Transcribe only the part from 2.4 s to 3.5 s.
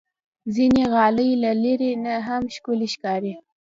ښکلي ښکاري.